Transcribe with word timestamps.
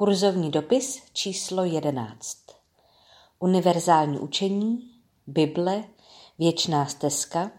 Kurzovní 0.00 0.50
dopis 0.50 1.02
číslo 1.12 1.64
11. 1.64 2.38
Univerzální 3.38 4.18
učení, 4.18 4.90
Bible, 5.26 5.84
věčná 6.38 6.86
stezka, 6.86 7.50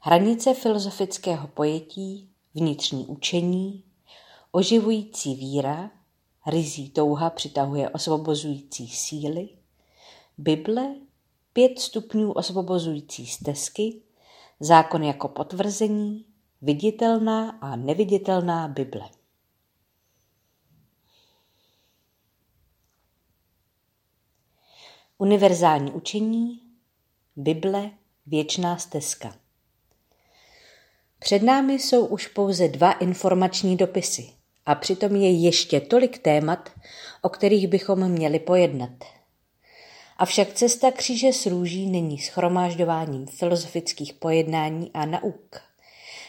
hranice 0.00 0.54
filozofického 0.54 1.48
pojetí, 1.48 2.30
vnitřní 2.54 3.06
učení, 3.06 3.84
oživující 4.52 5.34
víra, 5.34 5.90
rizí 6.46 6.90
touha 6.90 7.30
přitahuje 7.30 7.90
osvobozující 7.90 8.88
síly, 8.88 9.48
Bible, 10.38 10.94
pět 11.52 11.78
stupňů 11.78 12.32
osvobozující 12.32 13.26
stezky, 13.26 14.02
zákon 14.60 15.02
jako 15.02 15.28
potvrzení, 15.28 16.24
viditelná 16.62 17.50
a 17.50 17.76
neviditelná 17.76 18.68
Bible. 18.68 19.15
Univerzální 25.18 25.92
učení, 25.92 26.60
Bible, 27.36 27.90
věčná 28.26 28.76
stezka. 28.78 29.36
Před 31.18 31.42
námi 31.42 31.72
jsou 31.72 32.06
už 32.06 32.26
pouze 32.26 32.68
dva 32.68 32.92
informační 32.92 33.76
dopisy 33.76 34.30
a 34.66 34.74
přitom 34.74 35.16
je 35.16 35.30
ještě 35.30 35.80
tolik 35.80 36.18
témat, 36.18 36.70
o 37.22 37.28
kterých 37.28 37.68
bychom 37.68 38.08
měli 38.08 38.38
pojednat. 38.38 39.04
Avšak 40.16 40.52
cesta 40.52 40.90
kříže 40.90 41.32
s 41.32 41.46
růží 41.46 41.86
není 41.86 42.18
schromážďováním 42.18 43.26
filozofických 43.26 44.14
pojednání 44.14 44.90
a 44.94 45.06
nauk. 45.06 45.60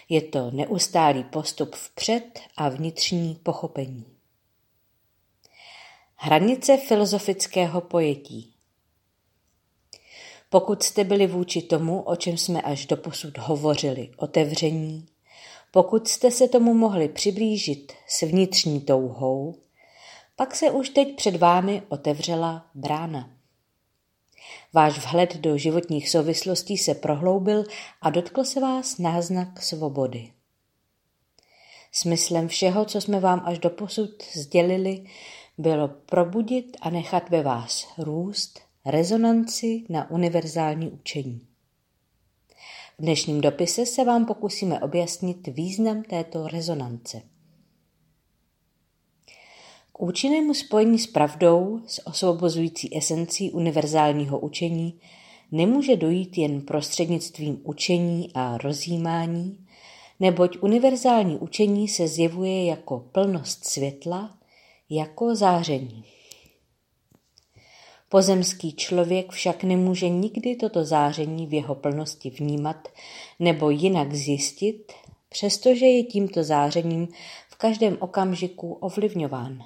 Je 0.09 0.21
to 0.21 0.51
neustálý 0.51 1.23
postup 1.23 1.75
vpřed 1.75 2.39
a 2.57 2.69
vnitřní 2.69 3.35
pochopení. 3.43 4.05
Hranice 6.15 6.77
filozofického 6.77 7.81
pojetí 7.81 8.56
pokud 10.49 10.83
jste 10.83 11.03
byli 11.03 11.27
vůči 11.27 11.61
tomu, 11.61 12.01
o 12.01 12.15
čem 12.15 12.37
jsme 12.37 12.61
až 12.61 12.85
doposud 12.85 13.37
hovořili, 13.37 14.11
otevření, 14.17 15.05
pokud 15.71 16.07
jste 16.07 16.31
se 16.31 16.47
tomu 16.47 16.73
mohli 16.73 17.09
přiblížit 17.09 17.93
s 18.07 18.21
vnitřní 18.21 18.81
touhou, 18.81 19.55
pak 20.35 20.55
se 20.55 20.71
už 20.71 20.89
teď 20.89 21.15
před 21.15 21.35
vámi 21.35 21.81
otevřela 21.89 22.65
brána. 22.75 23.29
Váš 24.73 24.99
vhled 24.99 25.37
do 25.37 25.57
životních 25.57 26.09
souvislostí 26.09 26.77
se 26.77 26.95
prohloubil 26.95 27.63
a 28.01 28.09
dotkl 28.09 28.43
se 28.43 28.59
vás 28.59 28.97
náznak 28.97 29.61
svobody. 29.61 30.31
Smyslem 31.91 32.47
všeho, 32.47 32.85
co 32.85 33.01
jsme 33.01 33.19
vám 33.19 33.41
až 33.45 33.59
doposud 33.59 34.23
sdělili, 34.33 35.05
bylo 35.57 35.87
probudit 35.87 36.77
a 36.81 36.89
nechat 36.89 37.29
ve 37.29 37.43
vás 37.43 37.87
růst 37.97 38.66
rezonanci 38.87 39.83
na 39.89 40.11
univerzální 40.11 40.89
učení. 40.89 41.41
V 42.99 43.01
dnešním 43.01 43.41
dopise 43.41 43.85
se 43.85 44.03
vám 44.03 44.25
pokusíme 44.25 44.79
objasnit 44.79 45.47
význam 45.47 46.03
této 46.03 46.47
rezonance. 46.47 47.21
K 49.91 50.01
účinnému 50.01 50.53
spojení 50.53 50.99
s 50.99 51.07
pravdou, 51.07 51.81
s 51.87 52.07
osvobozující 52.07 52.97
esencí 52.97 53.51
univerzálního 53.51 54.39
učení, 54.39 54.99
nemůže 55.51 55.95
dojít 55.95 56.37
jen 56.37 56.61
prostřednictvím 56.61 57.61
učení 57.63 58.31
a 58.33 58.57
rozjímání, 58.57 59.67
neboť 60.19 60.57
univerzální 60.61 61.37
učení 61.37 61.87
se 61.87 62.07
zjevuje 62.07 62.65
jako 62.65 62.99
plnost 62.99 63.65
světla, 63.65 64.37
jako 64.89 65.35
záření. 65.35 66.05
Pozemský 68.09 68.73
člověk 68.73 69.31
však 69.31 69.63
nemůže 69.63 70.09
nikdy 70.09 70.55
toto 70.55 70.85
záření 70.85 71.47
v 71.47 71.53
jeho 71.53 71.75
plnosti 71.75 72.29
vnímat 72.29 72.87
nebo 73.39 73.69
jinak 73.69 74.13
zjistit, 74.13 74.93
přestože 75.29 75.85
je 75.85 76.03
tímto 76.03 76.43
zářením 76.43 77.07
v 77.49 77.55
každém 77.55 77.97
okamžiku 77.99 78.73
ovlivňován. 78.73 79.63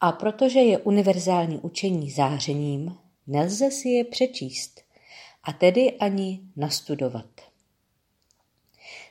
A 0.00 0.12
protože 0.12 0.60
je 0.60 0.78
univerzální 0.78 1.58
učení 1.58 2.10
zářením, 2.10 2.96
nelze 3.26 3.70
si 3.70 3.88
je 3.88 4.04
přečíst, 4.04 4.80
a 5.44 5.52
tedy 5.52 5.92
ani 5.92 6.40
nastudovat. 6.56 7.26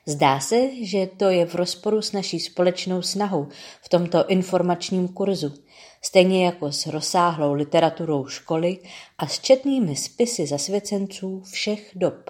Zdá 0.06 0.40
se, 0.40 0.86
že 0.86 1.08
to 1.08 1.26
je 1.26 1.46
v 1.46 1.56
rozporu 1.56 2.02
s 2.02 2.12
naší 2.12 2.40
společnou 2.40 3.02
snahou 3.02 3.48
v 3.82 3.90
tomto 3.90 4.28
informačním 4.28 5.08
kurzu, 5.08 5.54
stejně 6.02 6.46
jako 6.46 6.72
s 6.72 6.88
rozsáhlou 6.88 7.54
literaturou 7.54 8.28
školy 8.28 8.80
a 9.18 9.28
s 9.28 9.40
četnými 9.40 9.96
spisy 9.96 10.48
zasvěcenců 10.48 11.42
všech 11.42 11.92
dob. 11.96 12.30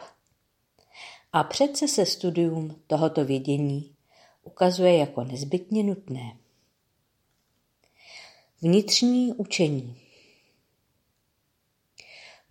A 1.34 1.44
přece 1.44 1.88
se 1.88 2.06
studium 2.06 2.82
tohoto 2.88 3.26
vědění 3.26 3.96
ukazuje 4.44 4.98
jako 4.98 5.24
nezbytně 5.24 5.84
nutné. 5.84 6.38
Vnitřní 8.62 9.34
učení 9.34 10.02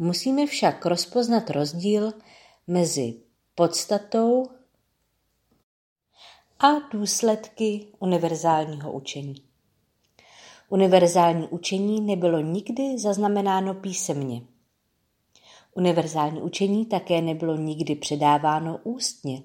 Musíme 0.03 0.47
však 0.47 0.87
rozpoznat 0.87 1.51
rozdíl 1.51 2.13
mezi 2.67 3.21
podstatou 3.55 4.51
a 6.59 6.67
důsledky 6.93 7.87
univerzálního 7.99 8.93
učení. 8.93 9.50
Univerzální 10.73 11.49
učení 11.49 12.01
nebylo 12.01 12.41
nikdy 12.41 12.99
zaznamenáno 12.99 13.75
písemně. 13.75 14.43
Univerzální 15.75 16.41
učení 16.43 16.87
také 16.87 17.23
nebylo 17.23 17.57
nikdy 17.57 17.95
předáváno 17.95 18.81
ústně. 18.85 19.43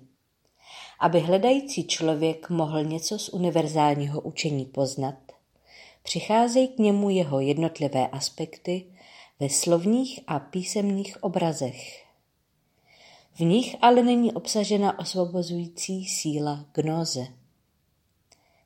Aby 1.00 1.20
hledající 1.20 1.88
člověk 1.88 2.50
mohl 2.50 2.84
něco 2.84 3.20
z 3.20 3.30
univerzálního 3.30 4.22
učení 4.22 4.66
poznat, 4.66 5.16
přicházejí 6.04 6.68
k 6.68 6.80
němu 6.80 7.10
jeho 7.10 7.40
jednotlivé 7.40 8.08
aspekty 8.08 8.86
ve 9.40 9.50
slovních 9.50 10.20
a 10.28 10.40
písemných 10.40 11.24
obrazech. 11.24 12.06
V 13.36 13.40
nich 13.40 13.76
ale 13.82 14.04
není 14.04 14.34
obsažena 14.34 15.00
osvobozující 15.00 16.06
síla 16.06 16.66
gnóze. 16.74 17.28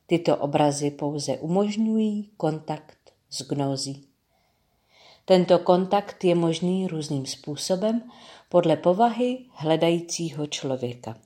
Tyto 0.09 0.37
obrazy 0.37 0.91
pouze 0.91 1.37
umožňují 1.37 2.29
kontakt 2.37 2.97
s 3.29 3.47
gnózí. 3.47 4.07
Tento 5.25 5.59
kontakt 5.59 6.23
je 6.23 6.35
možný 6.35 6.87
různým 6.87 7.25
způsobem 7.25 8.11
podle 8.49 8.77
povahy 8.77 9.45
hledajícího 9.49 10.47
člověka. 10.47 11.17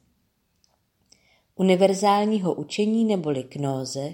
Univerzálního 1.56 2.54
učení 2.54 3.06
neboli 3.06 3.44
gnóze 3.44 4.14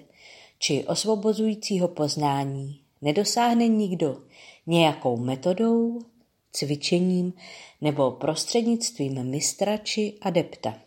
či 0.60 0.86
osvobozujícího 0.88 1.88
poznání 1.88 2.82
nedosáhne 3.02 3.68
nikdo 3.68 4.22
nějakou 4.68 5.18
metodou, 5.18 6.00
cvičením 6.52 7.34
nebo 7.82 8.12
prostřednictvím 8.12 9.24
mistra 9.24 9.78
či 9.78 10.18
adepta. 10.22 10.78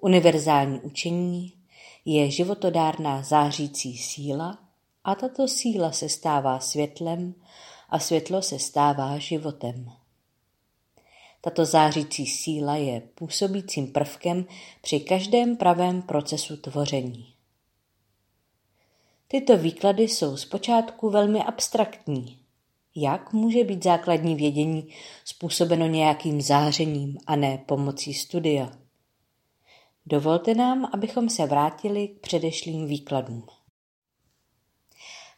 Univerzální 0.00 0.80
učení 0.80 1.61
je 2.04 2.30
životodárná 2.30 3.22
zářící 3.22 3.96
síla 3.96 4.58
a 5.04 5.14
tato 5.14 5.48
síla 5.48 5.92
se 5.92 6.08
stává 6.08 6.60
světlem 6.60 7.34
a 7.88 7.98
světlo 7.98 8.42
se 8.42 8.58
stává 8.58 9.18
životem. 9.18 9.92
Tato 11.40 11.64
zářící 11.64 12.26
síla 12.26 12.76
je 12.76 13.00
působícím 13.00 13.92
prvkem 13.92 14.46
při 14.82 15.00
každém 15.00 15.56
pravém 15.56 16.02
procesu 16.02 16.56
tvoření. 16.56 17.34
Tyto 19.28 19.58
výklady 19.58 20.02
jsou 20.02 20.36
zpočátku 20.36 21.10
velmi 21.10 21.42
abstraktní. 21.44 22.38
Jak 22.96 23.32
může 23.32 23.64
být 23.64 23.84
základní 23.84 24.34
vědění 24.34 24.88
způsobeno 25.24 25.86
nějakým 25.86 26.42
zářením 26.42 27.18
a 27.26 27.36
ne 27.36 27.58
pomocí 27.66 28.14
studia? 28.14 28.81
Dovolte 30.06 30.54
nám, 30.54 30.90
abychom 30.92 31.28
se 31.28 31.46
vrátili 31.46 32.08
k 32.08 32.20
předešlým 32.20 32.86
výkladům. 32.86 33.46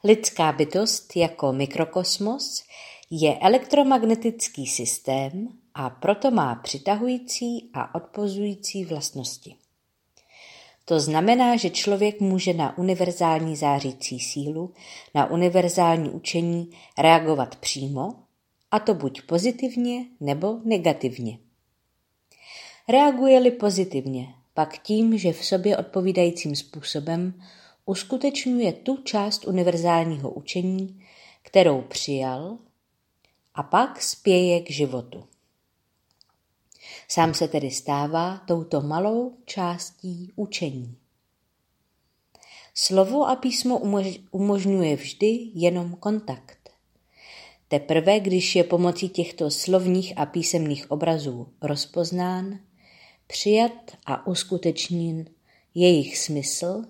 Lidská 0.04 0.52
bytost 0.52 1.16
jako 1.16 1.52
mikrokosmos 1.52 2.64
je 3.10 3.38
elektromagnetický 3.38 4.66
systém 4.66 5.48
a 5.74 5.90
proto 5.90 6.30
má 6.30 6.54
přitahující 6.54 7.70
a 7.74 7.94
odpozující 7.94 8.84
vlastnosti. 8.84 9.56
To 10.84 11.00
znamená, 11.00 11.56
že 11.56 11.70
člověk 11.70 12.20
může 12.20 12.54
na 12.54 12.78
univerzální 12.78 13.56
zářící 13.56 14.20
sílu, 14.20 14.74
na 15.14 15.30
univerzální 15.30 16.10
učení 16.10 16.70
reagovat 16.98 17.56
přímo, 17.56 18.14
a 18.70 18.78
to 18.78 18.94
buď 18.94 19.22
pozitivně 19.22 20.04
nebo 20.20 20.58
negativně. 20.64 21.38
Reaguje-li 22.88 23.50
pozitivně, 23.50 24.34
pak 24.54 24.78
tím, 24.78 25.18
že 25.18 25.32
v 25.32 25.44
sobě 25.44 25.76
odpovídajícím 25.76 26.56
způsobem 26.56 27.42
uskutečňuje 27.86 28.72
tu 28.72 28.96
část 28.96 29.44
univerzálního 29.44 30.30
učení, 30.30 31.04
kterou 31.42 31.82
přijal, 31.82 32.58
a 33.54 33.62
pak 33.62 34.02
spěje 34.02 34.60
k 34.60 34.70
životu. 34.70 35.24
Sám 37.08 37.34
se 37.34 37.48
tedy 37.48 37.70
stává 37.70 38.38
touto 38.38 38.80
malou 38.80 39.36
částí 39.44 40.32
učení. 40.36 40.96
Slovo 42.74 43.28
a 43.28 43.36
písmo 43.36 43.80
umožňuje 44.30 44.96
vždy 44.96 45.50
jenom 45.54 45.96
kontakt. 45.96 46.70
Teprve, 47.68 48.20
když 48.20 48.56
je 48.56 48.64
pomocí 48.64 49.08
těchto 49.08 49.50
slovních 49.50 50.18
a 50.18 50.26
písemných 50.26 50.90
obrazů 50.90 51.48
rozpoznán, 51.62 52.58
přijat 53.26 53.96
a 54.06 54.26
uskutečněn 54.26 55.24
jejich 55.74 56.18
smysl, 56.18 56.82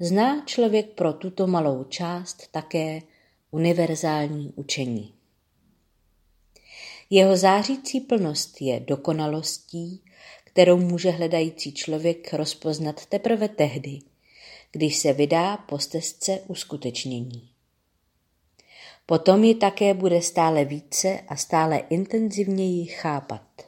zná 0.00 0.44
člověk 0.44 0.86
pro 0.86 1.12
tuto 1.12 1.46
malou 1.46 1.84
část 1.84 2.48
také 2.50 3.02
univerzální 3.50 4.52
učení. 4.56 5.14
Jeho 7.10 7.36
zářící 7.36 8.00
plnost 8.00 8.60
je 8.62 8.80
dokonalostí, 8.80 10.02
kterou 10.44 10.76
může 10.76 11.10
hledající 11.10 11.72
člověk 11.72 12.34
rozpoznat 12.34 13.06
teprve 13.06 13.48
tehdy, 13.48 13.98
když 14.72 14.96
se 14.96 15.12
vydá 15.12 15.56
po 15.56 15.78
stezce 15.78 16.40
uskutečnění. 16.46 17.50
Potom 19.06 19.44
ji 19.44 19.54
také 19.54 19.94
bude 19.94 20.22
stále 20.22 20.64
více 20.64 21.20
a 21.28 21.36
stále 21.36 21.78
intenzivněji 21.78 22.84
chápat. 22.86 23.65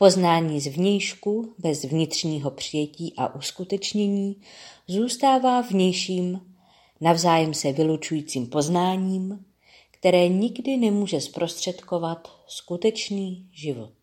Poznání 0.00 0.60
zvnějšku 0.60 1.54
bez 1.58 1.84
vnitřního 1.84 2.50
přijetí 2.50 3.14
a 3.16 3.34
uskutečnění 3.34 4.42
zůstává 4.86 5.60
vnějším, 5.60 6.54
navzájem 7.00 7.54
se 7.54 7.72
vylučujícím 7.72 8.46
poznáním, 8.46 9.44
které 9.90 10.28
nikdy 10.28 10.76
nemůže 10.76 11.20
zprostředkovat 11.20 12.28
skutečný 12.46 13.50
život. 13.52 13.94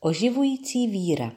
Oživující 0.00 0.86
víra 0.88 1.32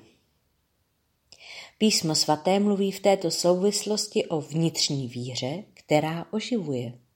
Písmo 1.78 2.16
svaté 2.16 2.60
mluví 2.60 2.92
v 2.92 3.00
této 3.00 3.32
souvislosti 3.32 4.26
o 4.26 4.42
vnitřní 4.42 5.08
víře, 5.08 5.64
která 5.74 6.26
oživuje. 6.32 7.09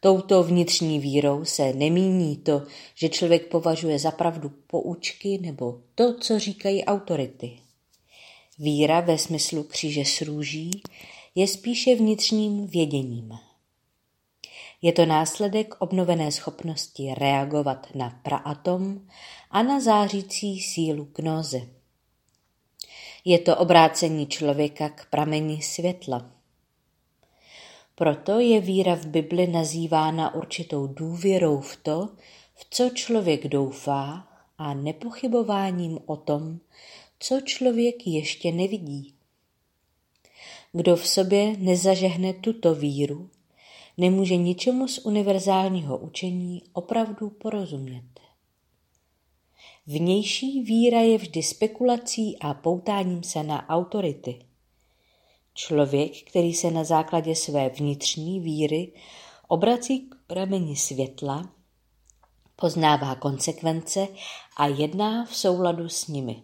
Touto 0.00 0.42
vnitřní 0.42 1.00
vírou 1.00 1.44
se 1.44 1.72
nemíní 1.72 2.36
to, 2.36 2.62
že 2.94 3.08
člověk 3.08 3.46
považuje 3.46 3.98
za 3.98 4.10
pravdu 4.10 4.52
poučky 4.66 5.38
nebo 5.38 5.80
to, 5.94 6.14
co 6.18 6.38
říkají 6.38 6.84
autority. 6.84 7.58
Víra 8.58 9.00
ve 9.00 9.18
smyslu 9.18 9.62
kříže 9.62 10.04
s 10.04 10.20
růží 10.20 10.70
je 11.34 11.46
spíše 11.46 11.94
vnitřním 11.94 12.66
věděním. 12.66 13.32
Je 14.82 14.92
to 14.92 15.06
následek 15.06 15.74
obnovené 15.78 16.32
schopnosti 16.32 17.14
reagovat 17.14 17.86
na 17.94 18.20
praatom 18.22 19.00
a 19.50 19.62
na 19.62 19.80
zářící 19.80 20.60
sílu 20.60 21.04
knóze. 21.04 21.60
Je 23.24 23.38
to 23.38 23.56
obrácení 23.56 24.26
člověka 24.26 24.88
k 24.88 25.10
prameni 25.10 25.62
světla. 25.62 26.35
Proto 27.98 28.40
je 28.40 28.60
víra 28.60 28.94
v 28.94 29.06
Bibli 29.06 29.46
nazývána 29.46 30.34
určitou 30.34 30.86
důvěrou 30.86 31.60
v 31.60 31.76
to, 31.76 32.08
v 32.54 32.66
co 32.70 32.90
člověk 32.90 33.48
doufá 33.48 34.28
a 34.58 34.74
nepochybováním 34.74 35.98
o 36.06 36.16
tom, 36.16 36.58
co 37.18 37.40
člověk 37.40 38.06
ještě 38.06 38.52
nevidí. 38.52 39.14
Kdo 40.72 40.96
v 40.96 41.08
sobě 41.08 41.56
nezažehne 41.56 42.32
tuto 42.32 42.74
víru, 42.74 43.30
nemůže 43.96 44.36
ničemu 44.36 44.88
z 44.88 44.98
univerzálního 44.98 45.98
učení 45.98 46.62
opravdu 46.72 47.30
porozumět. 47.30 48.20
Vnější 49.86 50.62
víra 50.62 51.00
je 51.00 51.18
vždy 51.18 51.42
spekulací 51.42 52.38
a 52.38 52.54
poutáním 52.54 53.22
se 53.22 53.42
na 53.42 53.68
autority. 53.68 54.45
Člověk, 55.56 56.22
který 56.22 56.54
se 56.54 56.70
na 56.70 56.84
základě 56.84 57.36
své 57.36 57.68
vnitřní 57.68 58.40
víry 58.40 58.92
obrací 59.48 60.00
k 60.00 60.14
prameni 60.26 60.76
světla, 60.76 61.50
poznává 62.56 63.14
konsekvence 63.14 64.08
a 64.56 64.66
jedná 64.66 65.24
v 65.24 65.36
souladu 65.36 65.88
s 65.88 66.06
nimi 66.06 66.42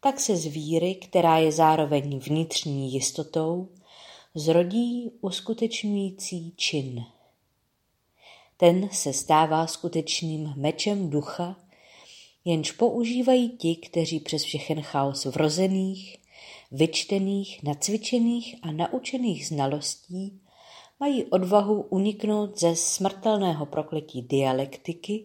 tak 0.00 0.20
se 0.20 0.36
z 0.36 0.46
víry, 0.46 0.94
která 0.94 1.38
je 1.38 1.52
zároveň 1.52 2.18
vnitřní 2.18 2.92
jistotou, 2.92 3.68
zrodí 4.34 5.10
uskutečňující 5.20 6.52
čin. 6.56 7.04
Ten 8.56 8.88
se 8.92 9.12
stává 9.12 9.66
skutečným 9.66 10.54
mečem 10.56 11.10
ducha, 11.10 11.56
jenž 12.44 12.72
používají 12.72 13.50
ti, 13.50 13.76
kteří 13.76 14.20
přes 14.20 14.42
všechen 14.42 14.82
chaos 14.82 15.24
vrozených, 15.24 16.17
vyčtených, 16.70 17.62
nacvičených 17.62 18.56
a 18.62 18.72
naučených 18.72 19.46
znalostí 19.46 20.40
mají 21.00 21.24
odvahu 21.24 21.82
uniknout 21.82 22.60
ze 22.60 22.76
smrtelného 22.76 23.66
prokletí 23.66 24.22
dialektiky 24.22 25.24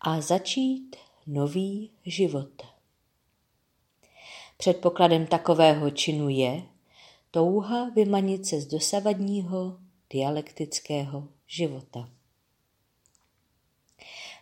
a 0.00 0.20
začít 0.20 0.96
nový 1.26 1.90
život. 2.06 2.62
Předpokladem 4.56 5.26
takového 5.26 5.90
činu 5.90 6.28
je 6.28 6.62
touha 7.30 7.90
vymanit 7.90 8.46
se 8.46 8.60
z 8.60 8.66
dosavadního 8.66 9.78
dialektického 10.12 11.28
života. 11.46 12.08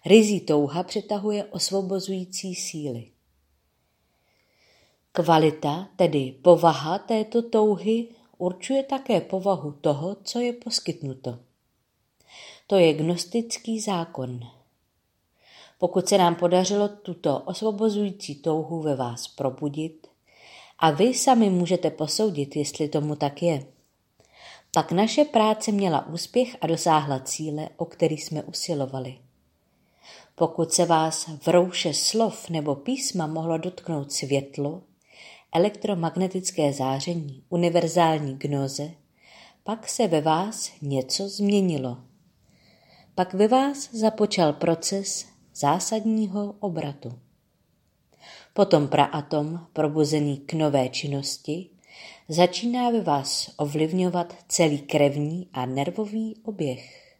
Rizí 0.06 0.40
touha 0.40 0.82
přetahuje 0.82 1.44
osvobozující 1.44 2.54
síly. 2.54 3.10
Kvalita, 5.18 5.88
tedy 5.96 6.34
povaha 6.42 6.98
této 6.98 7.42
touhy, 7.42 8.08
určuje 8.38 8.82
také 8.82 9.20
povahu 9.20 9.72
toho, 9.72 10.16
co 10.22 10.40
je 10.40 10.52
poskytnuto. 10.52 11.38
To 12.66 12.76
je 12.76 12.92
gnostický 12.92 13.80
zákon. 13.80 14.40
Pokud 15.78 16.08
se 16.08 16.18
nám 16.18 16.34
podařilo 16.34 16.88
tuto 16.88 17.38
osvobozující 17.38 18.34
touhu 18.34 18.82
ve 18.82 18.96
vás 18.96 19.28
probudit, 19.28 20.06
a 20.78 20.90
vy 20.90 21.14
sami 21.14 21.50
můžete 21.50 21.90
posoudit, 21.90 22.56
jestli 22.56 22.88
tomu 22.88 23.16
tak 23.16 23.42
je. 23.42 23.66
Pak 24.70 24.92
naše 24.92 25.24
práce 25.24 25.72
měla 25.72 26.06
úspěch 26.06 26.56
a 26.60 26.66
dosáhla 26.66 27.20
cíle, 27.20 27.68
o 27.76 27.84
který 27.84 28.18
jsme 28.18 28.42
usilovali. 28.42 29.18
Pokud 30.34 30.72
se 30.72 30.84
vás 30.84 31.28
v 31.40 31.48
rouše 31.48 31.94
slov 31.94 32.50
nebo 32.50 32.74
písma 32.74 33.26
mohlo 33.26 33.58
dotknout 33.58 34.12
světlo, 34.12 34.82
elektromagnetické 35.52 36.72
záření, 36.72 37.42
univerzální 37.48 38.34
gnoze, 38.34 38.90
pak 39.64 39.88
se 39.88 40.08
ve 40.08 40.20
vás 40.20 40.70
něco 40.82 41.28
změnilo. 41.28 41.98
Pak 43.14 43.34
ve 43.34 43.48
vás 43.48 43.94
započal 43.94 44.52
proces 44.52 45.26
zásadního 45.54 46.54
obratu. 46.60 47.18
Potom 48.52 48.88
praatom, 48.88 49.66
probuzený 49.72 50.36
k 50.36 50.52
nové 50.52 50.88
činnosti, 50.88 51.70
začíná 52.28 52.90
ve 52.90 53.00
vás 53.00 53.50
ovlivňovat 53.56 54.34
celý 54.48 54.78
krevní 54.78 55.48
a 55.52 55.66
nervový 55.66 56.36
oběh. 56.42 57.14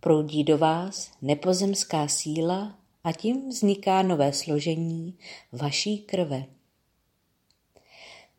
Proudí 0.00 0.44
do 0.44 0.58
vás 0.58 1.10
nepozemská 1.22 2.08
síla 2.08 2.78
a 3.04 3.12
tím 3.12 3.48
vzniká 3.48 4.02
nové 4.02 4.32
složení 4.32 5.18
vaší 5.52 5.98
krve. 5.98 6.55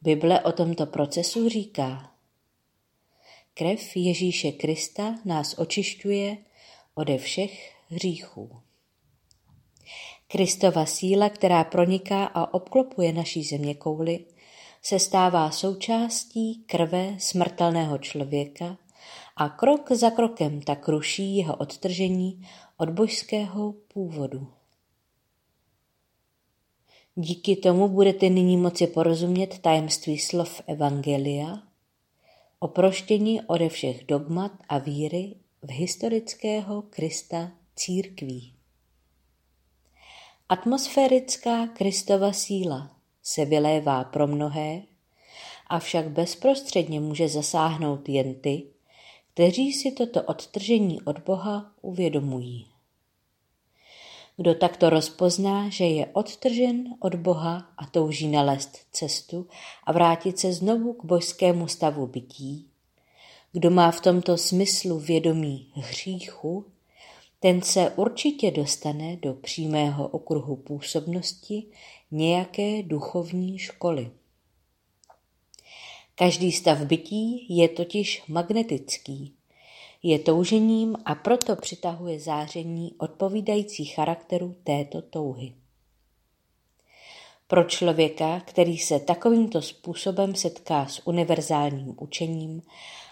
Bible 0.01 0.41
o 0.41 0.51
tomto 0.51 0.85
procesu 0.85 1.49
říká, 1.49 2.11
krev 3.53 3.95
Ježíše 3.95 4.51
Krista 4.51 5.15
nás 5.25 5.59
očišťuje 5.59 6.37
ode 6.95 7.17
všech 7.17 7.75
hříchů. 7.89 8.61
Kristova 10.27 10.85
síla, 10.85 11.29
která 11.29 11.63
proniká 11.63 12.25
a 12.25 12.53
obklopuje 12.53 13.13
naší 13.13 13.43
země 13.43 13.75
kouly, 13.75 14.25
se 14.81 14.99
stává 14.99 15.51
součástí 15.51 16.63
krve 16.65 17.15
smrtelného 17.17 17.97
člověka 17.97 18.77
a 19.35 19.49
krok 19.49 19.91
za 19.91 20.09
krokem 20.09 20.61
tak 20.61 20.87
ruší 20.87 21.37
jeho 21.37 21.55
odtržení 21.55 22.47
od 22.77 22.89
božského 22.89 23.73
původu. 23.93 24.56
Díky 27.19 27.55
tomu 27.55 27.87
budete 27.87 28.29
nyní 28.29 28.57
moci 28.57 28.87
porozumět 28.87 29.59
tajemství 29.59 30.17
slov 30.17 30.61
Evangelia, 30.67 31.63
oproštění 32.59 33.41
ode 33.41 33.69
všech 33.69 34.05
dogmat 34.05 34.51
a 34.69 34.77
víry 34.77 35.35
v 35.61 35.71
historického 35.71 36.81
Krista 36.81 37.51
církví. 37.75 38.53
Atmosférická 40.49 41.67
Kristova 41.67 42.33
síla 42.33 42.95
se 43.23 43.45
vylévá 43.45 44.03
pro 44.03 44.27
mnohé, 44.27 44.81
avšak 45.67 46.09
bezprostředně 46.09 46.99
může 46.99 47.29
zasáhnout 47.29 48.09
jen 48.09 48.35
ty, 48.35 48.63
kteří 49.33 49.73
si 49.73 49.91
toto 49.91 50.23
odtržení 50.23 51.01
od 51.01 51.19
Boha 51.19 51.71
uvědomují. 51.81 52.76
Kdo 54.37 54.55
takto 54.55 54.89
rozpozná, 54.89 55.69
že 55.69 55.85
je 55.85 56.05
odtržen 56.05 56.95
od 56.99 57.15
Boha 57.15 57.69
a 57.77 57.85
touží 57.85 58.27
nalézt 58.27 58.77
cestu 58.91 59.47
a 59.83 59.91
vrátit 59.91 60.39
se 60.39 60.53
znovu 60.53 60.93
k 60.93 61.05
božskému 61.05 61.67
stavu 61.67 62.07
bytí, 62.07 62.69
kdo 63.51 63.69
má 63.69 63.91
v 63.91 64.01
tomto 64.01 64.37
smyslu 64.37 64.99
vědomí 64.99 65.71
hříchu, 65.73 66.65
ten 67.39 67.61
se 67.61 67.89
určitě 67.89 68.51
dostane 68.51 69.15
do 69.15 69.33
přímého 69.33 70.07
okruhu 70.07 70.55
působnosti 70.55 71.63
nějaké 72.11 72.83
duchovní 72.83 73.59
školy. 73.59 74.11
Každý 76.15 76.51
stav 76.51 76.79
bytí 76.79 77.55
je 77.57 77.69
totiž 77.69 78.23
magnetický, 78.27 79.36
je 80.03 80.19
toužením 80.19 80.95
a 81.05 81.15
proto 81.15 81.55
přitahuje 81.55 82.19
záření 82.19 82.93
odpovídající 82.97 83.85
charakteru 83.85 84.55
této 84.63 85.01
touhy. 85.01 85.53
Pro 87.47 87.63
člověka, 87.63 88.39
který 88.39 88.77
se 88.77 88.99
takovýmto 88.99 89.61
způsobem 89.61 90.35
setká 90.35 90.85
s 90.85 91.07
univerzálním 91.07 91.95
učením 91.99 92.61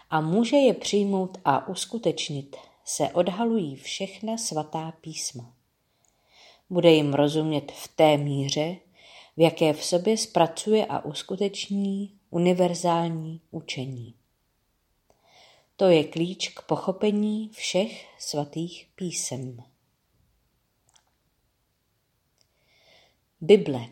a 0.09 0.21
může 0.21 0.57
je 0.57 0.73
přijmout 0.73 1.37
a 1.45 1.67
uskutečnit, 1.67 2.55
se 2.85 3.09
odhalují 3.09 3.75
všechna 3.75 4.37
svatá 4.37 4.93
písma. 5.01 5.53
Bude 6.69 6.91
jim 6.91 7.13
rozumět 7.13 7.71
v 7.71 7.87
té 7.95 8.17
míře, 8.17 8.75
v 9.37 9.41
jaké 9.41 9.73
v 9.73 9.83
sobě 9.83 10.17
zpracuje 10.17 10.85
a 10.85 11.05
uskuteční 11.05 12.13
univerzální 12.29 13.41
učení. 13.51 14.13
To 15.77 15.85
je 15.85 16.03
klíč 16.03 16.49
k 16.49 16.61
pochopení 16.61 17.49
všech 17.53 18.05
svatých 18.19 18.87
písem. 18.95 19.63
Bible 23.41 23.87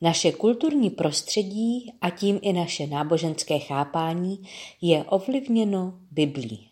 Naše 0.00 0.32
kulturní 0.32 0.90
prostředí 0.90 1.92
a 2.00 2.10
tím 2.10 2.38
i 2.42 2.52
naše 2.52 2.86
náboženské 2.86 3.58
chápání 3.58 4.48
je 4.80 5.04
ovlivněno 5.04 5.98
Biblí. 6.10 6.70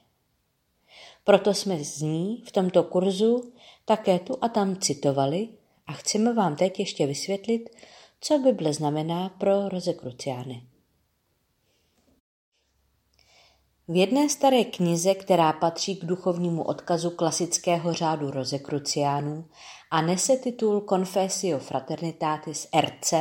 Proto 1.25 1.55
jsme 1.55 1.85
z 1.85 2.01
ní 2.01 2.43
v 2.47 2.53
tomto 2.53 2.83
kurzu 2.83 3.53
také 3.85 4.19
tu 4.19 4.39
a 4.41 4.49
tam 4.49 4.77
citovali 4.77 5.49
a 5.87 5.93
chceme 5.93 6.35
vám 6.35 6.57
teď 6.57 6.79
ještě 6.79 7.07
vysvětlit, 7.07 7.71
co 8.21 8.39
Bible 8.39 8.73
znamená 8.73 9.29
pro 9.29 9.69
rozekruciány. 9.69 10.70
V 13.91 13.97
jedné 13.97 14.29
staré 14.29 14.65
knize, 14.65 15.15
která 15.15 15.53
patří 15.53 15.97
k 15.97 16.05
duchovnímu 16.05 16.63
odkazu 16.63 17.11
klasického 17.11 17.93
řádu 17.93 18.31
rozekruciánů 18.31 19.45
a 19.91 20.03
nese 20.03 20.37
titul 20.37 20.81
Confessio 20.89 21.59
Fraternitatis 21.59 22.69
RC, 22.81 23.15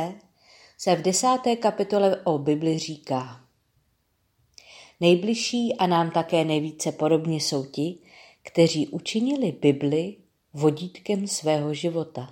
se 0.78 0.96
v 0.96 1.02
desáté 1.02 1.56
kapitole 1.56 2.20
o 2.24 2.38
Bibli 2.38 2.78
říká 2.78 3.40
Nejbližší 5.00 5.76
a 5.76 5.86
nám 5.86 6.10
také 6.10 6.44
nejvíce 6.44 6.92
podobně 6.92 7.36
jsou 7.36 7.64
ti, 7.64 7.98
kteří 8.42 8.88
učinili 8.88 9.52
Bibli 9.52 10.16
vodítkem 10.52 11.26
svého 11.26 11.74
života, 11.74 12.30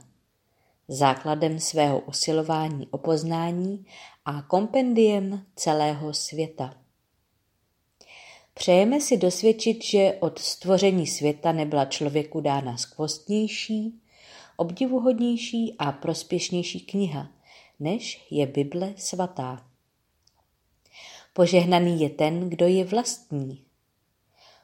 základem 0.89 1.61
svého 1.61 2.01
usilování 2.01 2.87
o 2.91 2.99
poznání 2.99 3.87
a 4.25 4.43
kompendiem 4.43 5.47
celého 5.57 6.15
světa. 6.15 6.88
Přejeme 8.59 9.01
si 9.01 9.17
dosvědčit, 9.17 9.85
že 9.85 10.17
od 10.21 10.39
stvoření 10.39 11.07
světa 11.07 11.53
nebyla 11.53 11.85
člověku 11.85 12.41
dána 12.41 12.77
skvostnější, 12.77 14.01
obdivuhodnější 14.57 15.75
a 15.79 15.93
prospěšnější 15.93 16.81
kniha, 16.81 17.31
než 17.81 18.27
je 18.31 18.47
Bible 18.47 18.95
svatá. 18.97 19.67
Požehnaný 21.33 22.01
je 22.01 22.11
ten, 22.11 22.49
kdo 22.49 22.67
je 22.67 22.85
vlastní. 22.85 23.65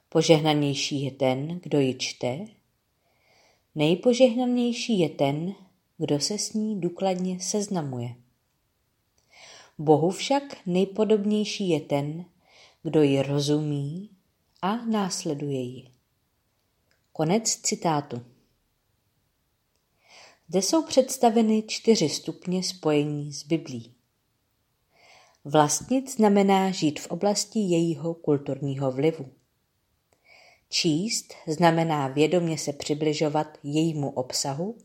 Požehnanější 0.09 1.05
je 1.05 1.11
ten, 1.11 1.61
kdo 1.63 1.81
ji 1.81 1.95
čte. 1.95 2.47
Nejpožehnanější 3.75 4.99
je 4.99 5.09
ten, 5.09 5.55
kdo 5.99 6.21
se 6.21 6.39
s 6.39 6.53
ní 6.53 6.81
důkladně 6.81 7.41
seznamuje. 7.41 8.15
Bohu 9.79 10.11
však 10.11 10.43
nejpodobnější 10.67 11.69
je 11.69 11.81
ten, 11.81 12.25
kdo 12.85 13.03
ji 13.03 13.23
rozumí 13.23 14.11
a 14.63 14.77
následuje 14.77 15.61
ji. 15.61 15.91
Konec 17.13 17.51
citátu. 17.51 18.23
Zde 20.49 20.63
jsou 20.63 20.87
představeny 20.87 21.63
čtyři 21.69 22.09
stupně 22.09 22.63
spojení 22.63 23.33
s 23.33 23.47
Biblí. 23.47 23.95
Vlastnit 25.45 26.11
znamená 26.11 26.71
žít 26.71 27.01
v 27.01 27.07
oblasti 27.07 27.59
jejího 27.59 28.15
kulturního 28.15 28.93
vlivu. 28.93 29.29
Číst 30.69 31.35
znamená 31.47 32.09
vědomě 32.09 32.59
se 32.59 32.73
přibližovat 32.73 33.59
jejímu 33.63 34.11
obsahu. 34.11 34.79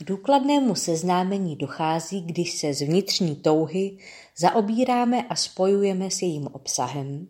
K 0.00 0.04
důkladnému 0.04 0.74
seznámení 0.74 1.56
dochází, 1.56 2.20
když 2.20 2.52
se 2.52 2.74
z 2.74 2.82
vnitřní 2.82 3.36
touhy 3.36 3.98
zaobíráme 4.36 5.22
a 5.22 5.36
spojujeme 5.36 6.10
s 6.10 6.22
jejím 6.22 6.46
obsahem. 6.46 7.28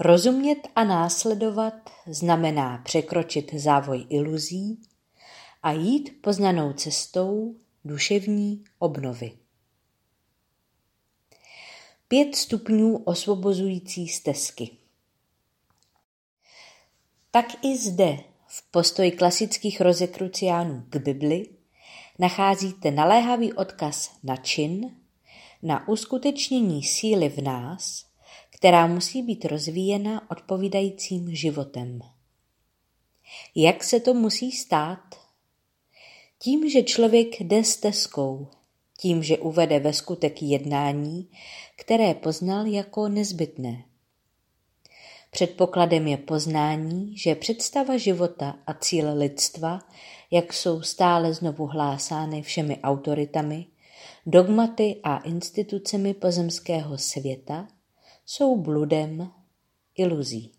Rozumět 0.00 0.68
a 0.76 0.84
následovat 0.84 1.74
znamená 2.06 2.78
překročit 2.78 3.54
závoj 3.54 4.06
iluzí 4.08 4.82
a 5.62 5.72
jít 5.72 6.22
poznanou 6.22 6.72
cestou 6.72 7.54
duševní 7.84 8.64
obnovy. 8.78 9.32
Pět 12.08 12.36
stupňů 12.36 12.96
osvobozující 12.96 14.08
stezky. 14.08 14.70
Tak 17.30 17.46
i 17.64 17.78
zde, 17.78 18.18
v 18.54 18.70
postoji 18.70 19.10
klasických 19.10 19.80
rozekruciánů 19.80 20.84
k 20.88 20.96
Bibli, 20.96 21.46
nacházíte 22.18 22.90
naléhavý 22.90 23.52
odkaz 23.52 24.10
na 24.22 24.36
čin, 24.36 24.96
na 25.62 25.88
uskutečnění 25.88 26.82
síly 26.82 27.28
v 27.28 27.38
nás, 27.38 28.06
která 28.50 28.86
musí 28.86 29.22
být 29.22 29.44
rozvíjena 29.44 30.30
odpovídajícím 30.30 31.34
životem. 31.34 32.00
Jak 33.54 33.84
se 33.84 34.00
to 34.00 34.14
musí 34.14 34.52
stát? 34.52 35.14
Tím, 36.38 36.70
že 36.70 36.82
člověk 36.82 37.40
jde 37.40 37.64
stezkou, 37.64 38.48
tím, 38.98 39.22
že 39.22 39.38
uvede 39.38 39.80
ve 39.80 39.92
skutek 39.92 40.42
jednání, 40.42 41.28
které 41.76 42.14
poznal 42.14 42.66
jako 42.66 43.08
nezbytné. 43.08 43.84
Předpokladem 45.34 46.06
je 46.06 46.16
poznání, 46.16 47.16
že 47.16 47.34
představa 47.34 47.96
života 47.96 48.58
a 48.66 48.74
cíl 48.74 49.18
lidstva, 49.18 49.78
jak 50.30 50.52
jsou 50.52 50.82
stále 50.82 51.34
znovu 51.34 51.66
hlásány 51.66 52.42
všemi 52.42 52.80
autoritami, 52.80 53.66
dogmaty 54.26 55.00
a 55.02 55.18
institucemi 55.18 56.14
pozemského 56.14 56.98
světa, 56.98 57.68
jsou 58.26 58.56
bludem 58.56 59.30
iluzí. 59.96 60.52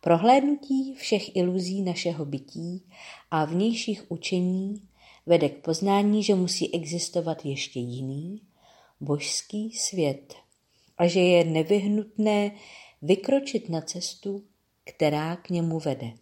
Prohlédnutí 0.00 0.94
všech 0.94 1.36
iluzí 1.36 1.82
našeho 1.82 2.24
bytí 2.24 2.88
a 3.30 3.44
vnějších 3.44 4.10
učení 4.10 4.88
vede 5.26 5.48
k 5.48 5.62
poznání, 5.62 6.22
že 6.22 6.34
musí 6.34 6.74
existovat 6.74 7.44
ještě 7.44 7.80
jiný, 7.80 8.42
božský 9.00 9.70
svět 9.70 10.34
a 10.98 11.06
že 11.06 11.20
je 11.20 11.44
nevyhnutné 11.44 12.50
vykročit 13.04 13.68
na 13.68 13.80
cestu, 13.80 14.44
která 14.84 15.36
k 15.36 15.50
němu 15.50 15.80
vede. 15.80 16.12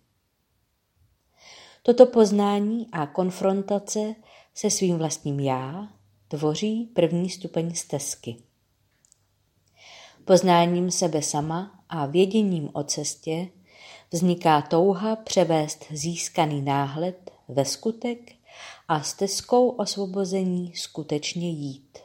Toto 1.83 2.07
poznání 2.07 2.89
a 2.93 3.07
konfrontace 3.07 4.15
se 4.55 4.71
svým 4.71 4.99
vlastním 4.99 5.41
já 5.41 5.89
tvoří 6.29 6.87
první 6.87 7.31
stupeň 7.31 7.75
stezky. 7.75 8.37
Poznáním 10.25 10.91
sebe 10.91 11.23
sama 11.23 11.85
a 11.89 12.07
věděním 12.07 12.71
o 12.73 12.85
cestě 12.85 13.49
vzniká 14.11 14.62
touha 14.62 15.17
převést 15.17 15.85
získaný 15.91 16.62
náhled 16.62 17.31
ve 17.49 17.65
skutek 17.65 18.33
a 18.89 19.03
stezkou 19.03 19.69
osvobození 19.69 20.77
skutečně 20.77 21.51
jít. 21.51 21.99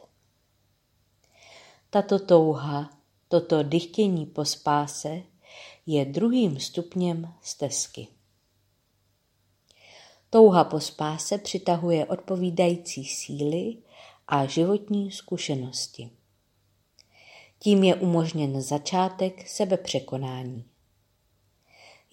Tato 1.90 2.18
touha 2.18 2.97
Toto 3.28 3.62
dychtění 3.62 4.26
po 4.26 4.44
spáse 4.44 5.22
je 5.86 6.04
druhým 6.04 6.60
stupněm 6.60 7.34
stezky. 7.42 8.08
Touha 10.30 10.64
po 10.64 10.80
spáse 10.80 11.38
přitahuje 11.38 12.06
odpovídající 12.06 13.04
síly 13.04 13.76
a 14.28 14.46
životní 14.46 15.10
zkušenosti. 15.10 16.10
Tím 17.58 17.84
je 17.84 17.94
umožněn 17.94 18.62
začátek 18.62 19.48
sebepřekonání. 19.48 20.64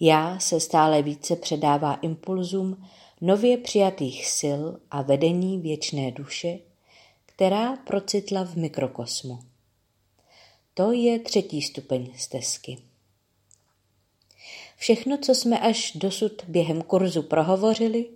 Já 0.00 0.38
se 0.38 0.60
stále 0.60 1.02
více 1.02 1.36
předává 1.36 1.94
impulzům 1.94 2.86
nově 3.20 3.58
přijatých 3.58 4.26
sil 4.38 4.62
a 4.90 5.02
vedení 5.02 5.58
věčné 5.60 6.10
duše, 6.10 6.58
která 7.26 7.76
procitla 7.76 8.44
v 8.44 8.56
mikrokosmu. 8.56 9.38
To 10.78 10.92
je 10.92 11.18
třetí 11.18 11.62
stupeň 11.62 12.12
stezky. 12.16 12.78
Všechno, 14.76 15.18
co 15.18 15.34
jsme 15.34 15.58
až 15.58 15.92
dosud 15.94 16.44
během 16.48 16.82
kurzu 16.82 17.22
prohovořili, 17.22 18.06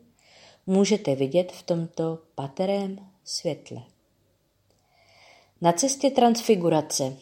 můžete 0.67 1.14
vidět 1.14 1.52
v 1.52 1.62
tomto 1.62 2.19
paterém 2.35 3.07
světle. 3.25 3.83
Na 5.61 5.73
cestě 5.73 6.11
transfigurace 6.11 7.17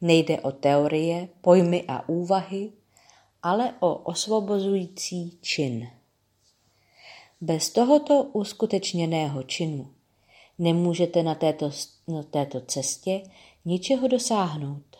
nejde 0.00 0.40
o 0.40 0.52
teorie, 0.52 1.28
pojmy 1.40 1.84
a 1.88 2.08
úvahy, 2.08 2.72
ale 3.42 3.74
o 3.80 3.94
osvobozující 3.94 5.38
čin. 5.40 5.88
Bez 7.40 7.70
tohoto 7.70 8.22
uskutečněného 8.22 9.42
činu 9.42 9.94
nemůžete 10.58 11.22
na 11.22 11.34
této, 11.34 11.70
na 12.08 12.22
této 12.22 12.60
cestě 12.60 13.22
ničeho 13.66 14.08
dosáhnout. 14.08 14.96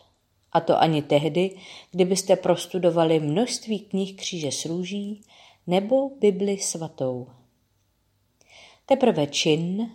A 0.51 0.59
to 0.59 0.79
ani 0.79 1.01
tehdy, 1.01 1.57
kdybyste 1.91 2.35
prostudovali 2.35 3.19
množství 3.19 3.79
knih 3.79 4.15
kříže 4.15 4.51
s 4.51 4.65
růží 4.65 5.21
nebo 5.67 6.09
Bibli 6.09 6.57
svatou. 6.57 7.27
Teprve 8.85 9.27
čin, 9.27 9.91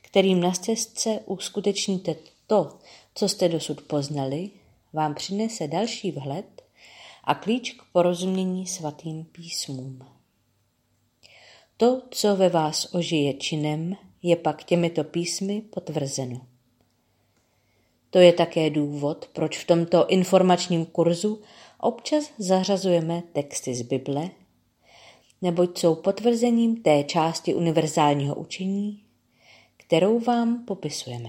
kterým 0.00 0.40
na 0.40 0.50
cestce 0.50 1.20
uskutečníte 1.26 2.16
to, 2.46 2.78
co 3.14 3.28
jste 3.28 3.48
dosud 3.48 3.80
poznali, 3.82 4.50
vám 4.92 5.14
přinese 5.14 5.68
další 5.68 6.10
vhled 6.10 6.62
a 7.24 7.34
klíč 7.34 7.72
k 7.72 7.82
porozumění 7.92 8.66
svatým 8.66 9.24
písmům. 9.24 10.06
To, 11.76 12.02
co 12.10 12.36
ve 12.36 12.48
vás 12.48 12.94
ožije 12.94 13.34
činem, 13.34 13.96
je 14.22 14.36
pak 14.36 14.64
těmito 14.64 15.04
písmy 15.04 15.60
potvrzeno. 15.60 16.53
To 18.14 18.20
je 18.20 18.32
také 18.32 18.70
důvod, 18.70 19.28
proč 19.32 19.58
v 19.58 19.66
tomto 19.66 20.06
informačním 20.06 20.86
kurzu 20.86 21.42
občas 21.80 22.30
zařazujeme 22.38 23.22
texty 23.32 23.74
z 23.74 23.82
Bible, 23.82 24.30
neboť 25.42 25.78
jsou 25.78 25.94
potvrzením 25.94 26.82
té 26.82 27.04
části 27.04 27.54
univerzálního 27.54 28.34
učení, 28.34 29.02
kterou 29.76 30.20
vám 30.20 30.64
popisujeme. 30.64 31.28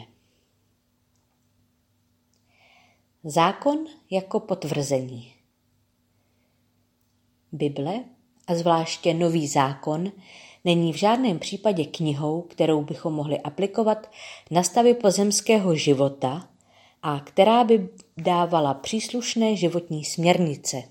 Zákon 3.24 3.86
jako 4.12 4.39
potvrzení. 4.39 5.34
Bible 7.51 8.04
a 8.48 8.56
zvláště 8.56 9.13
Nový 9.13 9.48
zákon 9.48 10.12
není 10.65 10.94
v 10.94 10.96
žádném 10.96 11.39
případě 11.39 11.86
knihou, 11.86 12.42
kterou 12.42 12.84
bychom 12.84 13.13
mohli 13.13 13.39
aplikovat 13.39 14.12
na 14.51 14.63
stavy 14.63 14.94
pozemského 14.94 15.75
života 15.75 16.50
a 17.08 17.20
která 17.20 17.64
by 17.64 17.90
dávala 18.18 18.74
příslušné 18.74 19.56
životní 19.56 20.06
směrnice. 20.06 20.84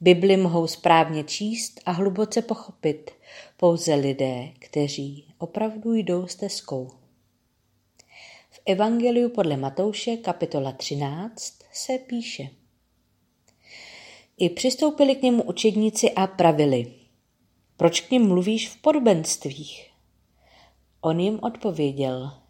Bibli 0.00 0.36
mohou 0.36 0.66
správně 0.66 1.24
číst 1.24 1.80
a 1.86 1.90
hluboce 1.90 2.42
pochopit 2.42 3.10
pouze 3.56 3.94
lidé, 3.94 4.48
kteří 4.58 5.34
opravdu 5.38 5.94
jdou 5.94 6.26
stezkou. 6.26 6.90
V 8.50 8.60
Evangeliu 8.66 9.28
podle 9.28 9.56
Matouše 9.56 10.16
kapitola 10.16 10.72
13 10.72 11.54
se 11.72 11.98
píše– 11.98 12.48
i 14.36 14.50
přistoupili 14.50 15.16
k 15.16 15.22
němu 15.22 15.42
učedníci 15.42 16.12
a 16.12 16.26
pravili. 16.26 16.92
Proč 17.76 18.00
k 18.00 18.10
ním 18.10 18.28
mluvíš 18.28 18.68
v 18.68 18.82
podobenstvích? 18.82 19.90
On 21.00 21.20
jim 21.20 21.40
odpověděl. 21.42 22.43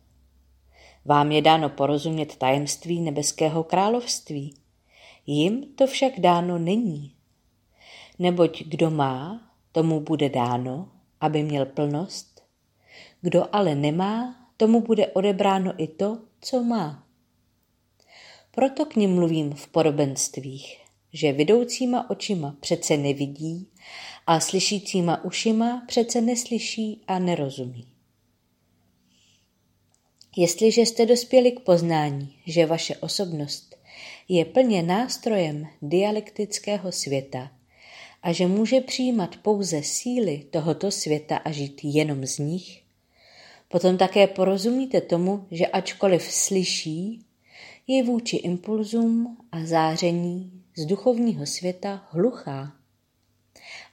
Vám 1.05 1.33
je 1.33 1.43
dáno 1.43 1.69
porozumět 1.69 2.37
tajemství 2.37 3.01
nebeského 3.01 3.65
království. 3.65 4.55
Jim 5.27 5.75
to 5.75 5.87
však 5.87 6.21
dáno 6.21 6.59
není. 6.59 7.15
Neboť 8.19 8.63
kdo 8.63 8.91
má, 8.91 9.41
tomu 9.73 10.01
bude 10.01 10.29
dáno, 10.29 10.89
aby 11.21 11.43
měl 11.43 11.67
plnost. 11.67 12.43
Kdo 13.21 13.49
ale 13.53 13.75
nemá, 13.75 14.37
tomu 14.57 14.81
bude 14.81 15.07
odebráno 15.07 15.73
i 15.77 15.87
to, 15.87 16.19
co 16.41 16.63
má. 16.63 17.07
Proto 18.51 18.85
k 18.85 18.97
ním 18.97 19.15
mluvím 19.15 19.55
v 19.55 19.69
podobenstvích 19.69 20.85
že 21.15 21.33
vidoucíma 21.33 22.11
očima 22.11 22.57
přece 22.61 22.97
nevidí 22.97 23.69
a 24.27 24.41
slyšícíma 24.41 25.25
ušima 25.25 25.83
přece 25.87 26.21
neslyší 26.21 27.01
a 27.07 27.19
nerozumí. 27.19 27.94
Jestliže 30.37 30.81
jste 30.81 31.07
dospěli 31.07 31.53
k 31.53 31.61
poznání, 31.61 32.35
že 32.47 32.67
vaše 32.67 32.97
osobnost 32.97 33.77
je 34.29 34.45
plně 34.45 34.83
nástrojem 34.83 35.67
dialektického 35.83 36.93
světa 36.93 37.51
a 38.23 38.33
že 38.33 38.47
může 38.47 38.81
přijímat 38.81 39.37
pouze 39.37 39.83
síly 39.83 40.47
tohoto 40.51 40.91
světa 40.91 41.37
a 41.37 41.51
žít 41.51 41.81
jenom 41.85 42.27
z 42.27 42.39
nich, 42.39 42.83
potom 43.69 43.99
také 43.99 44.27
porozumíte 44.27 45.01
tomu, 45.01 45.47
že 45.51 45.67
ačkoliv 45.67 46.23
slyší, 46.23 47.27
je 47.87 48.05
vůči 48.05 48.37
impulzům 48.37 49.37
a 49.53 49.67
záření 49.67 50.63
z 50.77 50.87
duchovního 50.87 51.47
světa 51.47 52.09
hluchá 52.11 52.73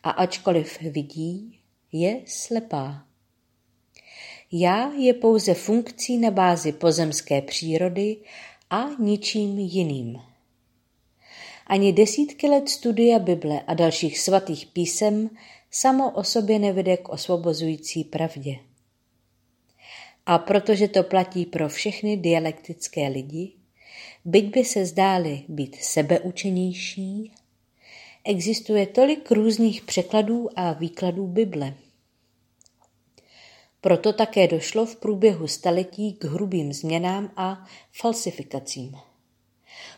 a 0.04 0.10
ačkoliv 0.10 0.82
vidí, 0.82 1.60
je 1.92 2.22
slepá. 2.26 3.11
Já 4.54 4.92
je 4.94 5.14
pouze 5.14 5.54
funkcí 5.54 6.18
na 6.18 6.32
bázi 6.32 6.72
pozemské 6.72 7.42
přírody 7.42 8.18
a 8.70 8.86
ničím 9.00 9.60
jiným. 9.60 10.22
Ani 11.68 11.94
desítky 11.94 12.48
let 12.48 12.70
studia 12.70 13.20
Bible 13.20 13.62
a 13.68 13.74
dalších 13.74 14.20
svatých 14.20 14.66
písem 14.66 15.30
samo 15.72 16.12
o 16.12 16.24
sobě 16.24 16.60
nevede 16.60 16.98
k 16.98 17.10
osvobozující 17.10 18.04
pravdě. 18.04 18.56
A 20.26 20.38
protože 20.38 20.88
to 20.88 21.04
platí 21.04 21.46
pro 21.46 21.70
všechny 21.70 22.18
dialektické 22.18 23.08
lidi, 23.08 23.52
byť 24.26 24.46
by 24.46 24.66
se 24.66 24.86
zdály 24.86 25.44
být 25.48 25.76
sebeučenější, 25.76 27.32
existuje 28.24 28.88
tolik 28.88 29.32
různých 29.32 29.82
překladů 29.82 30.50
a 30.56 30.74
výkladů 30.74 31.28
Bible. 31.28 31.74
Proto 33.82 34.14
také 34.14 34.48
došlo 34.48 34.86
v 34.86 34.96
průběhu 34.96 35.48
staletí 35.48 36.14
k 36.14 36.24
hrubým 36.24 36.74
změnám 36.74 37.32
a 37.36 37.66
falsifikacím. 37.92 38.96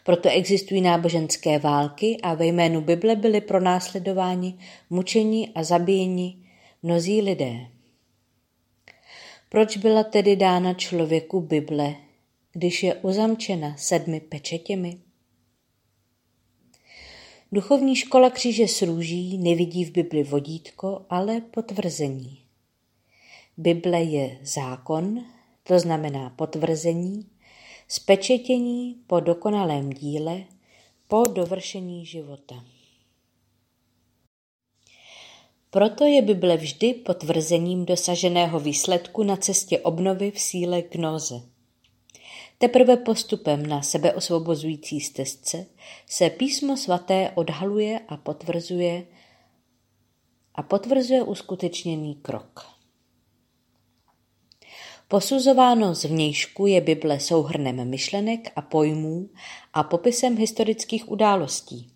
Proto 0.04 0.30
existují 0.30 0.82
náboženské 0.82 1.60
války 1.60 2.18
a 2.24 2.34
ve 2.34 2.46
jménu 2.46 2.82
Bible 2.82 3.16
byly 3.16 3.42
pronásledováni, 3.42 4.58
mučení 4.90 5.50
a 5.56 5.64
zabíjeni 5.64 6.38
mnozí 6.84 7.22
lidé. 7.22 7.68
Proč 9.50 9.78
byla 9.78 10.04
tedy 10.04 10.36
dána 10.36 10.74
člověku 10.74 11.42
Bible, 11.42 11.96
když 12.54 12.84
je 12.84 12.96
uzamčena 12.96 13.76
sedmi 13.78 14.20
pečetěmi? 14.20 14.98
Duchovní 17.52 17.96
škola 17.96 18.30
kříže 18.30 18.68
s 18.68 18.82
růží 18.82 19.38
nevidí 19.38 19.86
v 19.86 19.92
Bibli 19.92 20.24
vodítko, 20.24 21.06
ale 21.10 21.42
potvrzení. 21.42 22.43
Bible 23.58 24.04
je 24.04 24.40
zákon, 24.44 25.26
to 25.64 25.80
znamená 25.80 26.30
potvrzení, 26.30 27.26
spečetění 27.88 28.96
po 29.08 29.20
dokonalém 29.20 29.90
díle, 29.90 30.44
po 31.08 31.24
dovršení 31.28 32.06
života. 32.06 32.64
Proto 35.70 36.06
je 36.06 36.22
Bible 36.22 36.58
vždy 36.58 36.94
potvrzením 36.94 37.86
dosaženého 37.86 38.60
výsledku 38.60 39.24
na 39.24 39.36
cestě 39.36 39.80
obnovy 39.80 40.32
v 40.32 40.40
síle 40.40 40.82
gnoze. 40.82 41.42
Teprve 42.58 42.98
postupem 42.98 43.66
na 43.66 43.82
sebeosvobozující 43.82 45.00
stezce 45.00 45.66
se 46.06 46.30
písmo 46.30 46.78
svaté 46.78 47.32
odhaluje 47.36 48.00
a 48.08 48.18
potvrzuje 48.18 49.06
a 50.56 50.64
potvrzuje 50.64 51.24
uskutečněný 51.24 52.16
krok. 52.16 52.73
Posuzováno 55.14 55.96
zvnějšku 55.96 56.66
je 56.66 56.82
Bible 56.82 57.20
souhrnem 57.20 57.90
myšlenek 57.90 58.52
a 58.56 58.62
pojmů 58.62 59.30
a 59.74 59.84
popisem 59.84 60.38
historických 60.38 61.12
událostí. 61.12 61.92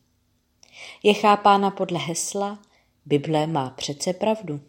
Je 1.04 1.14
chápána 1.14 1.72
podle 1.72 2.00
hesla 2.00 2.60
Bible 3.06 3.48
má 3.48 3.70
přece 3.70 4.14
pravdu. 4.14 4.60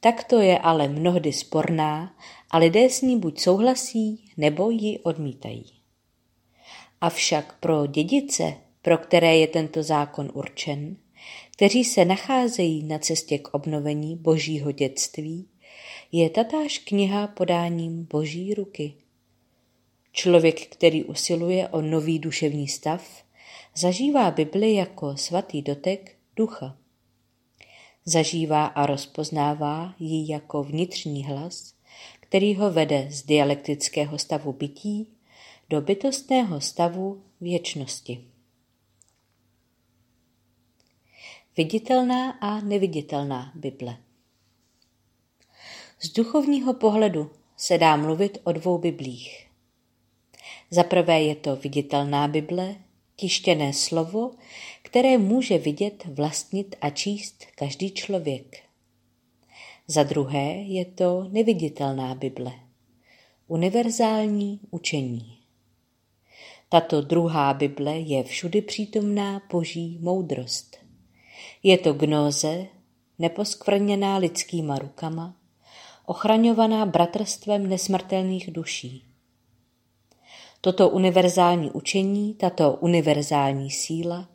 Takto 0.00 0.40
je 0.40 0.58
ale 0.58 0.88
mnohdy 0.88 1.32
sporná 1.32 2.14
a 2.50 2.58
lidé 2.58 2.90
s 2.90 3.02
ní 3.02 3.18
buď 3.18 3.40
souhlasí, 3.40 4.24
nebo 4.36 4.70
ji 4.70 4.98
odmítají. 4.98 5.64
Avšak 7.00 7.56
pro 7.60 7.86
dědice, 7.86 8.54
pro 8.82 8.98
které 8.98 9.36
je 9.36 9.46
tento 9.46 9.82
zákon 9.82 10.30
určen, 10.34 10.96
kteří 11.52 11.84
se 11.84 12.04
nacházejí 12.04 12.82
na 12.82 12.98
cestě 12.98 13.38
k 13.38 13.54
obnovení 13.54 14.16
božího 14.16 14.72
dětství, 14.72 15.48
je 16.12 16.30
tatáž 16.30 16.78
kniha 16.78 17.26
podáním 17.26 18.04
boží 18.10 18.54
ruky. 18.54 18.94
Člověk, 20.12 20.66
který 20.66 21.04
usiluje 21.04 21.68
o 21.68 21.80
nový 21.80 22.18
duševní 22.18 22.68
stav, 22.68 23.24
zažívá 23.74 24.30
Bibli 24.30 24.74
jako 24.74 25.16
svatý 25.16 25.62
dotek 25.62 26.16
ducha. 26.36 26.76
Zažívá 28.04 28.66
a 28.66 28.86
rozpoznává 28.86 29.94
ji 29.98 30.32
jako 30.32 30.62
vnitřní 30.64 31.24
hlas, 31.24 31.74
který 32.20 32.54
ho 32.54 32.70
vede 32.70 33.06
z 33.10 33.22
dialektického 33.22 34.18
stavu 34.18 34.52
bytí 34.52 35.08
do 35.70 35.80
bytostného 35.80 36.60
stavu 36.60 37.22
věčnosti. 37.40 38.24
Viditelná 41.56 42.30
a 42.30 42.60
neviditelná 42.60 43.52
Bible 43.54 43.96
Z 46.02 46.12
duchovního 46.12 46.74
pohledu 46.74 47.30
se 47.56 47.78
dá 47.78 47.96
mluvit 47.96 48.38
o 48.44 48.52
dvou 48.52 48.78
biblích. 48.78 49.46
Za 50.70 50.84
prvé 50.84 51.22
je 51.22 51.34
to 51.34 51.56
viditelná 51.56 52.28
Bible, 52.28 52.74
tištěné 53.16 53.72
slovo, 53.72 54.30
které 54.82 55.18
může 55.18 55.58
vidět, 55.58 56.04
vlastnit 56.04 56.76
a 56.80 56.90
číst 56.90 57.44
každý 57.54 57.90
člověk. 57.90 58.56
Za 59.86 60.02
druhé 60.02 60.52
je 60.52 60.84
to 60.84 61.28
neviditelná 61.28 62.14
Bible, 62.14 62.52
univerzální 63.46 64.60
učení. 64.70 65.38
Tato 66.68 67.00
druhá 67.00 67.54
Bible 67.54 67.98
je 67.98 68.22
všudy 68.22 68.62
přítomná 68.62 69.42
boží 69.52 69.98
moudrost. 70.00 70.76
Je 71.62 71.78
to 71.78 71.92
gnóze, 71.92 72.66
neposkvrněná 73.18 74.16
lidskýma 74.16 74.78
rukama, 74.78 75.39
ochraňovaná 76.06 76.86
bratrstvem 76.86 77.68
nesmrtelných 77.68 78.50
duší. 78.50 79.04
Toto 80.60 80.88
univerzální 80.88 81.70
učení, 81.70 82.34
tato 82.34 82.72
univerzální 82.72 83.70
síla 83.70 84.28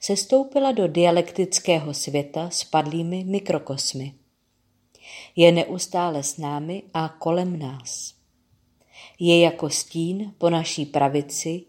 se 0.00 0.16
stoupila 0.16 0.72
do 0.72 0.88
dialektického 0.88 1.94
světa 1.94 2.50
s 2.50 2.64
padlými 2.64 3.24
mikrokosmy. 3.24 4.14
Je 5.36 5.52
neustále 5.52 6.22
s 6.22 6.36
námi 6.36 6.82
a 6.94 7.08
kolem 7.08 7.58
nás. 7.58 8.14
Je 9.18 9.40
jako 9.40 9.70
stín 9.70 10.34
po 10.38 10.50
naší 10.50 10.86
pravici, 10.86 11.64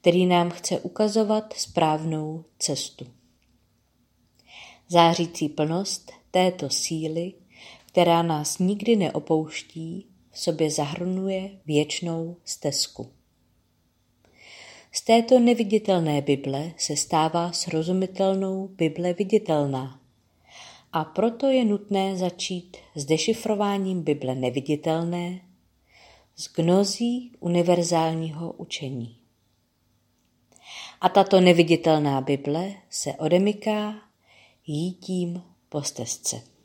který 0.00 0.26
nám 0.26 0.50
chce 0.50 0.80
ukazovat 0.80 1.52
správnou 1.52 2.44
cestu. 2.58 3.06
Zářící 4.88 5.48
plnost 5.48 6.12
této 6.30 6.70
síly, 6.70 7.32
která 7.96 8.22
nás 8.22 8.58
nikdy 8.58 8.96
neopouští, 8.96 10.06
v 10.30 10.38
sobě 10.38 10.70
zahrnuje 10.70 11.50
věčnou 11.66 12.36
stezku. 12.44 13.12
Z 14.92 15.04
této 15.04 15.40
neviditelné 15.40 16.20
Bible 16.20 16.72
se 16.76 16.96
stává 16.96 17.52
srozumitelnou 17.52 18.68
Bible 18.68 19.12
viditelná. 19.12 20.00
A 20.92 21.04
proto 21.04 21.46
je 21.46 21.64
nutné 21.64 22.16
začít 22.16 22.76
s 22.94 23.04
dešifrováním 23.04 24.02
Bible 24.02 24.34
neviditelné, 24.34 25.40
z 26.36 26.52
gnozí 26.52 27.32
univerzálního 27.40 28.52
učení. 28.52 29.16
A 31.00 31.08
tato 31.08 31.40
neviditelná 31.40 32.20
Bible 32.20 32.74
se 32.90 33.12
odemyká 33.12 33.94
jítím 34.66 35.42
po 35.68 35.82
stezce. 35.82 36.55